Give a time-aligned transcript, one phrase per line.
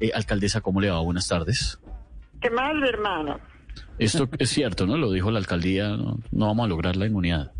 [0.00, 1.00] Eh, alcaldesa, ¿cómo le va?
[1.00, 1.78] Buenas tardes.
[2.40, 3.40] ¿Qué más, mi hermano?
[3.98, 4.96] Esto es cierto, ¿no?
[4.96, 7.52] Lo dijo la alcaldía, no, no vamos a lograr la inmunidad.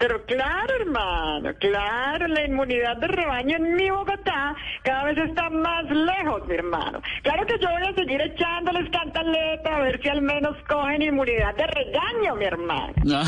[0.00, 5.84] Pero claro, hermano, claro, la inmunidad de rebaño en mi Bogotá cada vez está más
[5.90, 7.02] lejos, mi hermano.
[7.22, 11.54] Claro que yo voy a seguir echándoles cantaleta a ver si al menos cogen inmunidad
[11.54, 12.94] de regaño, mi hermano.
[13.04, 13.22] No,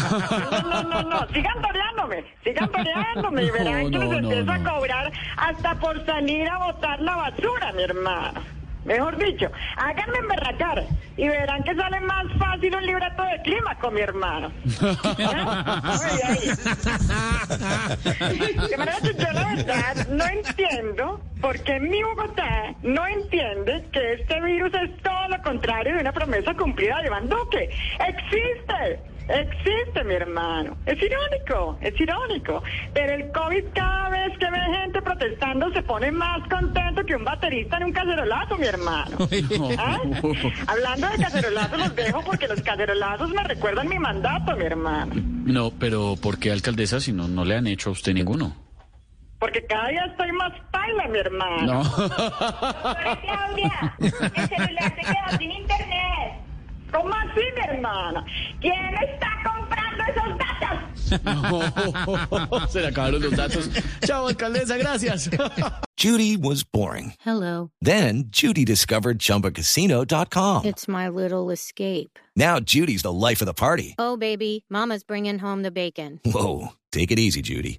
[0.62, 4.52] no, no, no, sigan toreándome, sigan toreándome y verán No, que les no, empiezo no.
[4.52, 8.41] a cobrar hasta por salir a botar la basura, mi hermano.
[8.84, 10.84] Mejor dicho, háganme emberracar
[11.16, 14.50] y verán que sale más fácil un libreto de clima con mi hermano.
[18.70, 24.14] De manera que yo la verdad no entiendo por qué mi Bogotá no entiende que
[24.14, 27.70] este virus es todo lo contrario de una promesa cumplida de Iván Duque.
[28.08, 29.11] ¡Existe!
[29.28, 30.77] Existe, mi hermano.
[30.87, 32.62] Es irónico, es irónico.
[32.92, 37.25] Pero el COVID cada vez que ve gente protestando se pone más contento que un
[37.25, 39.17] baterista en un cacerolazo, mi hermano.
[39.78, 39.98] ¿Ah?
[40.67, 45.15] Hablando de cacerolazos los dejo porque los cacerolazos me recuerdan mi mandato, mi hermano.
[45.45, 48.56] No, pero ¿por qué alcaldesa si no, no le han hecho a usted ninguno?
[49.39, 51.83] Porque cada día estoy más paila, mi hermano.
[51.83, 51.91] No.
[53.23, 55.72] Claudia, el celular se quedó sin internet.
[56.92, 58.24] ¿Cómo así, mi hermana?
[58.60, 60.52] ¿Quién está comprando esos datos?
[62.72, 63.68] Se le acabaron los datos.
[64.06, 65.28] Chao, alcaldesa, gracias.
[65.96, 67.14] Judy was boring.
[67.20, 67.70] Hello.
[67.80, 70.64] Then Judy discovered ChumbaCasino.com.
[70.64, 72.18] It's my little escape.
[72.34, 73.94] Now Judy's the life of the party.
[73.98, 76.19] Oh, baby, Mama's bringing home the bacon.
[76.25, 77.78] Whoa, take it easy, Judy.